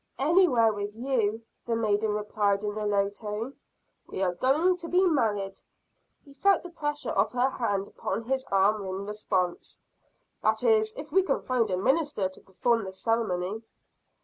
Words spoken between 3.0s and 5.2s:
tone. "We are going to be